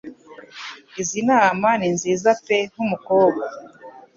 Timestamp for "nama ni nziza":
1.29-2.29